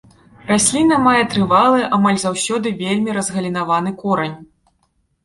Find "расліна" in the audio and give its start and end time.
0.51-0.95